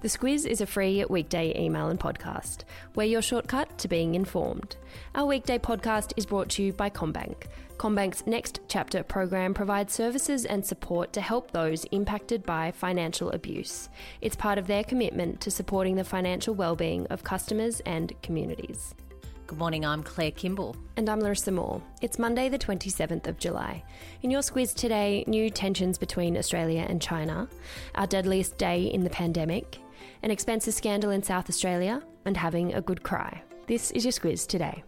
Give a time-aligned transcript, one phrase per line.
[0.00, 2.58] The Squiz is a free weekday email and podcast.
[2.94, 4.76] We're your shortcut to being informed.
[5.16, 7.46] Our weekday podcast is brought to you by CommBank.
[7.78, 13.88] CommBank's Next Chapter program provides services and support to help those impacted by financial abuse.
[14.20, 18.94] It's part of their commitment to supporting the financial well-being of customers and communities.
[19.48, 20.76] Good morning, I'm Claire Kimball.
[20.96, 21.82] And I'm Larissa Moore.
[22.02, 23.82] It's Monday, the 27th of July.
[24.22, 27.48] In your squiz today, new tensions between Australia and China,
[27.96, 29.78] our deadliest day in the pandemic,
[30.22, 33.42] an expensive scandal in South Australia, and having a good cry.
[33.66, 34.82] This is your squiz today.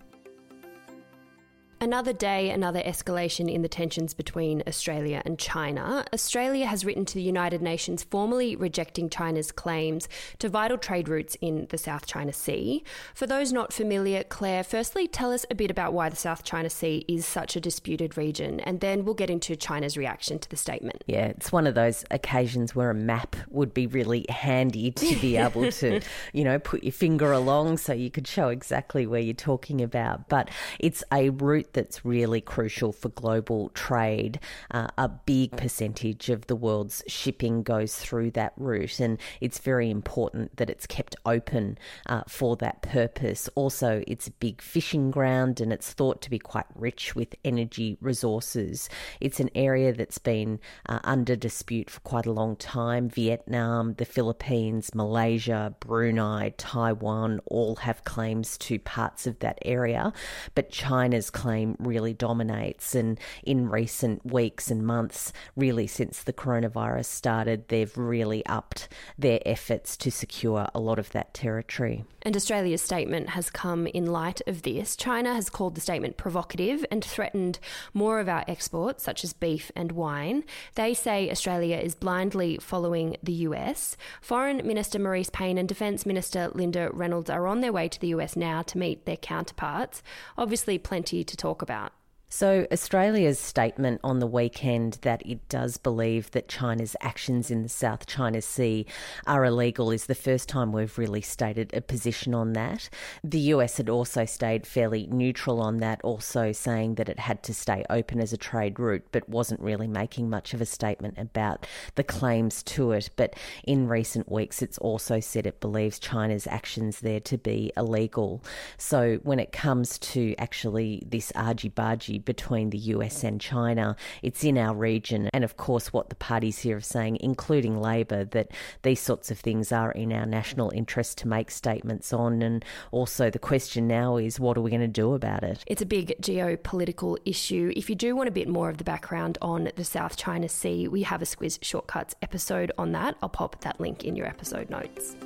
[1.83, 6.05] Another day, another escalation in the tensions between Australia and China.
[6.13, 10.07] Australia has written to the United Nations formally rejecting China's claims
[10.41, 12.85] to vital trade routes in the South China Sea.
[13.15, 16.69] For those not familiar, Claire, firstly tell us a bit about why the South China
[16.69, 20.59] Sea is such a disputed region, and then we'll get into China's reaction to the
[20.59, 21.03] statement.
[21.07, 25.37] Yeah, it's one of those occasions where a map would be really handy to be
[25.39, 26.03] able to,
[26.35, 30.29] you know, put your finger along so you could show exactly where you're talking about.
[30.29, 34.41] But it's a route that's really crucial for global trade.
[34.71, 39.91] Uh, a big percentage of the world's shipping goes through that route, and it's very
[39.91, 43.49] important that it's kept open uh, for that purpose.
[43.55, 47.97] Also, it's a big fishing ground and it's thought to be quite rich with energy
[48.01, 48.89] resources.
[49.21, 53.09] It's an area that's been uh, under dispute for quite a long time.
[53.09, 60.13] Vietnam, the Philippines, Malaysia, Brunei, Taiwan all have claims to parts of that area,
[60.55, 62.95] but China's claim really dominates.
[62.95, 69.41] And in recent weeks and months, really since the coronavirus started, they've really upped their
[69.47, 72.05] efforts to secure a lot of that territory.
[72.23, 74.95] And Australia's statement has come in light of this.
[74.95, 77.59] China has called the statement provocative and threatened
[77.95, 80.45] more of our exports, such as beef and wine.
[80.75, 83.97] They say Australia is blindly following the US.
[84.21, 88.09] Foreign Minister Marise Payne and Defence Minister Linda Reynolds are on their way to the
[88.09, 90.03] US now to meet their counterparts.
[90.37, 92.00] Obviously, plenty to talk talk about.
[92.33, 97.69] So, Australia's statement on the weekend that it does believe that China's actions in the
[97.69, 98.87] South China Sea
[99.27, 102.89] are illegal is the first time we've really stated a position on that.
[103.25, 107.53] The US had also stayed fairly neutral on that, also saying that it had to
[107.53, 111.67] stay open as a trade route, but wasn't really making much of a statement about
[111.97, 113.11] the claims to it.
[113.17, 113.35] But
[113.65, 118.45] in recent weeks, it's also said it believes China's actions there to be illegal.
[118.79, 123.97] So, when it comes to actually this argy bargy between the US and China.
[124.23, 125.29] It's in our region.
[125.33, 128.51] And of course, what the parties here are saying, including Labor, that
[128.83, 132.43] these sorts of things are in our national interest to make statements on.
[132.43, 135.65] And also, the question now is what are we going to do about it?
[135.67, 137.73] It's a big geopolitical issue.
[137.77, 140.89] If you do want a bit more of the background on the South China Sea,
[140.89, 143.17] we have a Squiz Shortcuts episode on that.
[143.23, 145.17] I'll pop that link in your episode notes.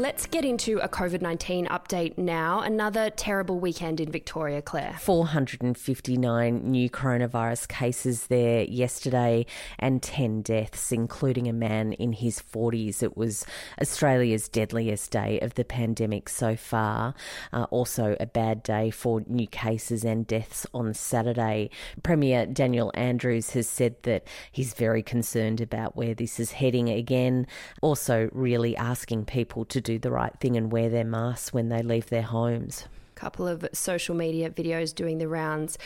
[0.00, 2.60] Let's get into a COVID 19 update now.
[2.60, 4.96] Another terrible weekend in Victoria, Claire.
[5.00, 9.44] 459 new coronavirus cases there yesterday
[9.76, 13.02] and 10 deaths, including a man in his 40s.
[13.02, 13.44] It was
[13.82, 17.12] Australia's deadliest day of the pandemic so far.
[17.52, 21.70] Uh, also, a bad day for new cases and deaths on Saturday.
[22.04, 27.48] Premier Daniel Andrews has said that he's very concerned about where this is heading again.
[27.82, 31.80] Also, really asking people to do the right thing and wear their masks when they
[31.80, 32.84] leave their homes.
[33.18, 35.76] Couple of social media videos doing the rounds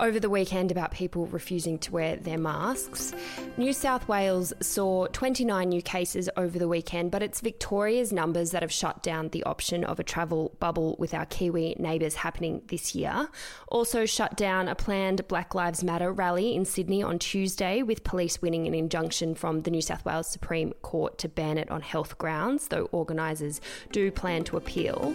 [0.00, 3.12] over the weekend about people refusing to wear their masks.
[3.56, 8.62] New South Wales saw 29 new cases over the weekend, but it's Victoria's numbers that
[8.62, 12.94] have shut down the option of a travel bubble with our Kiwi neighbours happening this
[12.94, 13.28] year.
[13.68, 18.40] Also, shut down a planned Black Lives Matter rally in Sydney on Tuesday, with police
[18.40, 22.18] winning an injunction from the New South Wales Supreme Court to ban it on health
[22.18, 25.14] grounds, though organisers do plan to appeal.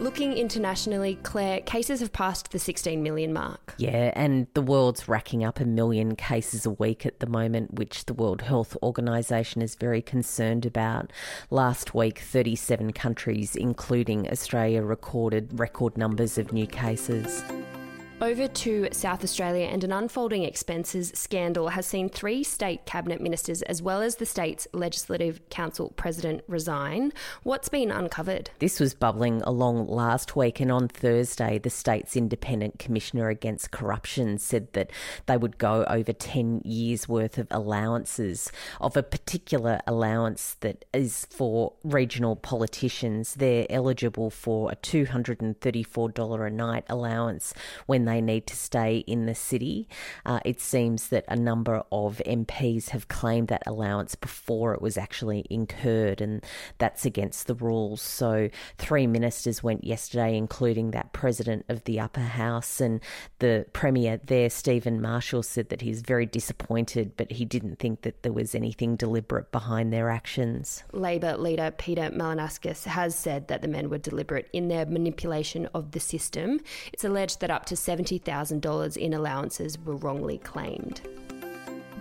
[0.00, 3.74] Looking internationally, Claire, cases have passed the 16 million mark.
[3.76, 8.06] Yeah, and the world's racking up a million cases a week at the moment, which
[8.06, 11.12] the World Health Organization is very concerned about.
[11.50, 17.44] Last week, 37 countries, including Australia, recorded record numbers of new cases.
[18.22, 23.62] Over to South Australia, and an unfolding expenses scandal has seen three state cabinet ministers,
[23.62, 27.14] as well as the state's Legislative Council president, resign.
[27.44, 28.50] What's been uncovered?
[28.58, 34.36] This was bubbling along last week, and on Thursday, the state's Independent Commissioner Against Corruption
[34.36, 34.90] said that
[35.24, 38.52] they would go over 10 years' worth of allowances
[38.82, 43.36] of a particular allowance that is for regional politicians.
[43.36, 47.54] They're eligible for a $234 a night allowance
[47.86, 49.88] when they need to stay in the city.
[50.26, 54.96] Uh, it seems that a number of MPs have claimed that allowance before it was
[54.96, 56.44] actually incurred, and
[56.78, 58.02] that's against the rules.
[58.02, 63.00] So, three ministers went yesterday, including that president of the upper house, and
[63.38, 68.22] the premier there, Stephen Marshall, said that he's very disappointed, but he didn't think that
[68.22, 70.84] there was anything deliberate behind their actions.
[70.92, 75.92] Labor leader Peter Malinauskas has said that the men were deliberate in their manipulation of
[75.92, 76.60] the system.
[76.92, 81.02] It's alleged that up to $70,000 in allowances were wrongly claimed.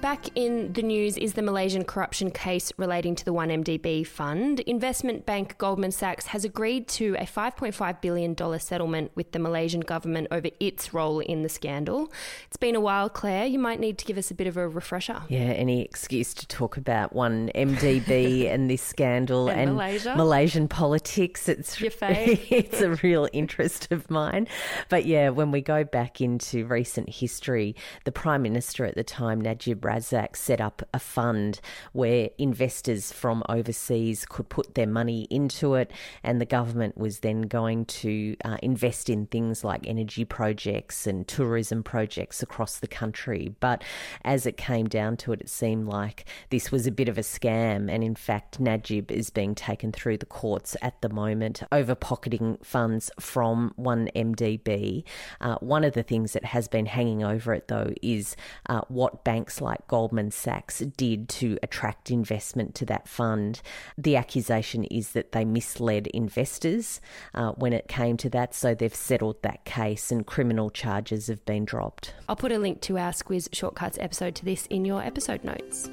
[0.01, 4.61] Back in the news is the Malaysian corruption case relating to the 1MDB fund.
[4.61, 10.29] Investment bank Goldman Sachs has agreed to a $5.5 billion settlement with the Malaysian government
[10.31, 12.13] over its role in the scandal.
[12.47, 13.45] It's been a while, Claire.
[13.45, 15.23] You might need to give us a bit of a refresher.
[15.27, 20.15] Yeah, any excuse to talk about 1MDB and this scandal and, and Malaysia.
[20.15, 21.49] Malaysian politics.
[21.49, 22.39] It's, Your fave.
[22.49, 24.47] it's a real interest of mine.
[24.87, 27.75] But yeah, when we go back into recent history,
[28.05, 31.59] the Prime Minister at the time, Najib Razak set up a fund
[31.93, 35.91] where investors from overseas could put their money into it,
[36.23, 41.27] and the government was then going to uh, invest in things like energy projects and
[41.27, 43.55] tourism projects across the country.
[43.59, 43.83] But
[44.23, 47.21] as it came down to it, it seemed like this was a bit of a
[47.21, 51.95] scam, and in fact, Najib is being taken through the courts at the moment over
[51.95, 55.03] pocketing funds from 1MDB.
[55.41, 58.35] Uh, one of the things that has been hanging over it, though, is
[58.67, 63.61] uh, what banks like Goldman Sachs did to attract investment to that fund.
[63.97, 67.01] The accusation is that they misled investors
[67.33, 71.45] uh, when it came to that, so they've settled that case and criminal charges have
[71.45, 72.13] been dropped.
[72.27, 75.89] I'll put a link to our Squiz Shortcuts episode to this in your episode notes.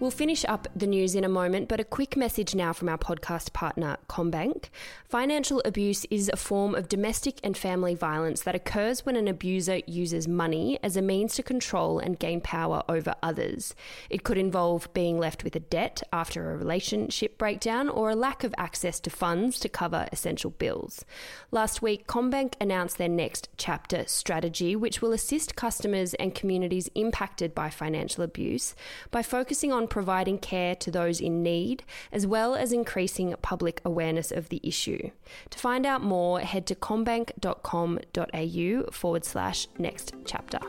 [0.00, 2.98] We'll finish up the news in a moment, but a quick message now from our
[2.98, 4.66] podcast partner, CommBank.
[5.08, 9.80] Financial abuse is a form of domestic and family violence that occurs when an abuser
[9.88, 13.74] uses money as a means to control and gain power over others.
[14.08, 18.44] It could involve being left with a debt after a relationship breakdown or a lack
[18.44, 21.04] of access to funds to cover essential bills.
[21.50, 27.52] Last week, CommBank announced their next chapter strategy, which will assist customers and communities impacted
[27.52, 28.76] by financial abuse
[29.10, 31.82] by focusing on providing care to those in need,
[32.12, 35.10] as well as increasing public awareness of the issue.
[35.50, 40.60] To find out more, head to commbank.com.au forward slash next chapter.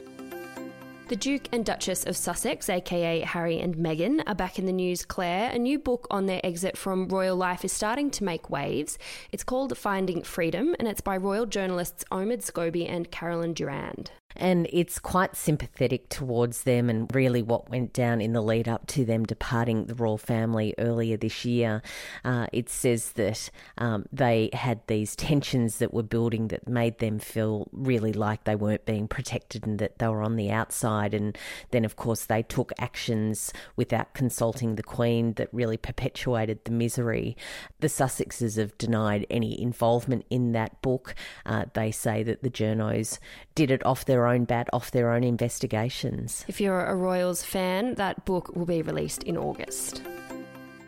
[1.10, 5.06] The Duke and Duchess of Sussex, aka Harry and Meghan, are back in the news,
[5.06, 5.50] Claire.
[5.50, 9.00] A new book on their exit from royal life is starting to make waves.
[9.32, 14.12] It's called Finding Freedom, and it's by royal journalists Omid Scobie and Carolyn Durand.
[14.36, 18.88] And it's quite sympathetic towards them and really what went down in the lead up
[18.88, 21.82] to them departing the royal family earlier this year.
[22.24, 27.20] Uh, it says that um, they had these tensions that were building that made them
[27.20, 31.14] feel really like they weren't being protected and that they were on the outside.
[31.14, 31.38] And
[31.72, 37.36] then, of course, they took actions without consulting the Queen that really perpetuated the misery.
[37.80, 41.16] The Sussexes have denied any involvement in that book.
[41.46, 43.20] Uh, they say that the journos
[43.56, 46.46] did it off their own bat, off their own investigations.
[46.48, 50.02] If you're a Royals fan, that book will be released in August.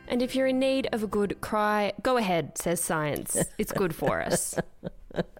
[0.07, 3.37] And if you're in need of a good cry, go ahead, says science.
[3.57, 4.55] It's good for us.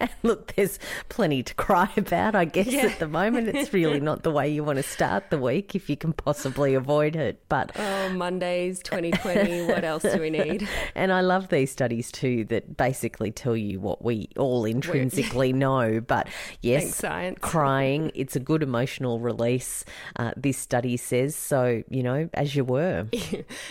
[0.00, 0.78] and look, there's
[1.08, 2.86] plenty to cry about, I guess, Yeah.
[2.86, 3.48] at the moment.
[3.48, 6.74] It's really not the way you want to start the week if you can possibly
[6.74, 7.40] avoid it.
[7.48, 9.66] But Oh, Mondays 2020.
[9.66, 10.68] what else do we need?
[10.94, 16.00] and I love these studies too that basically tell you what we all intrinsically know.
[16.00, 16.28] But
[16.62, 19.84] yes, Thanks, crying, it's a good emotional release,
[20.16, 21.34] uh, this study says.
[21.36, 23.06] So, you know, as you were.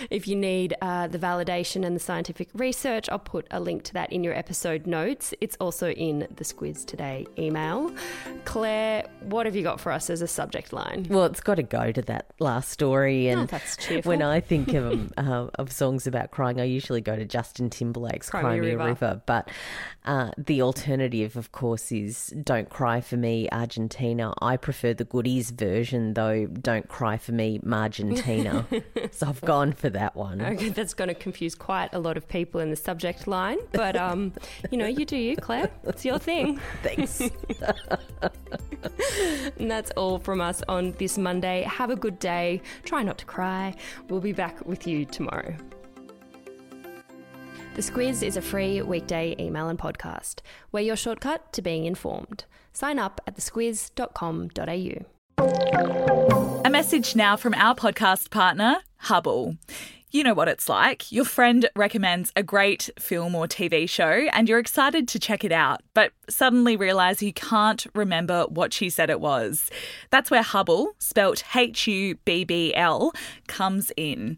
[0.10, 3.94] If you need uh, the validation and the scientific research, I'll put a link to
[3.94, 5.17] that in your episode notes.
[5.42, 7.92] It's also in the Squiz Today email.
[8.46, 11.06] Claire, what have you got for us as a subject line?
[11.10, 14.10] Well, it's got to go to that last story, and Oh, that's cheerful.
[14.10, 17.70] when I think of um, uh, of songs about crying, I usually go to Justin
[17.70, 18.88] Timberlake's Cry "Cry, Me Me a a River.
[18.90, 19.50] River." But
[20.06, 25.52] uh, the alternative, of course, is "Don't Cry for Me, Argentina." I prefer the Goodies
[25.52, 26.46] version, though.
[26.46, 28.66] "Don't Cry for Me, Margentina."
[29.12, 30.42] so I've gone for that one.
[30.42, 33.96] Okay, that's going to confuse quite a lot of people in the subject line, but
[33.96, 34.34] um,
[34.72, 35.72] you know, you do you, Claire.
[35.84, 36.60] It's your thing.
[36.84, 37.22] Thanks.
[39.60, 41.64] And that's all from us on this Monday.
[41.64, 42.62] Have a good day.
[42.84, 43.76] Try not to cry.
[44.10, 45.56] We'll be back with you tomorrow.
[47.76, 50.40] The Squiz is a free weekday email and podcast.
[50.72, 52.46] We're your shortcut to being informed.
[52.74, 55.06] Sign up at thesquiz.com.au.
[56.66, 59.58] A message now from our podcast partner, Hubbl.
[60.10, 61.12] You know what it's like.
[61.12, 65.52] Your friend recommends a great film or TV show and you're excited to check it
[65.52, 69.70] out, but suddenly realise you can't remember what she said it was.
[70.10, 73.12] That's where Hubbl, spelt H U B B L,
[73.48, 74.38] comes in.